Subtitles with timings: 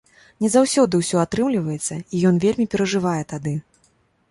[0.45, 3.57] Не заўсёды ўсё атрымліваецца, і ён вельмі перажывае тады.